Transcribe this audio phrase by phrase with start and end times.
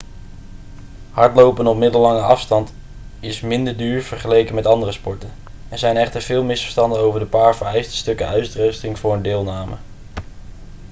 [1.11, 2.73] hardlopen op middellange afstand
[3.19, 5.31] is minder duur vergeleken met andere sporten
[5.69, 9.75] er zijn echter veel misverstanden over de paar vereiste stukken uitrusting voor deelname